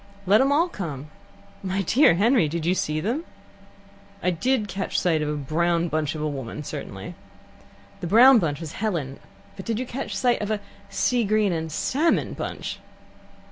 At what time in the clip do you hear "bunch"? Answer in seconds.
5.89-6.15, 8.39-8.59, 12.33-12.79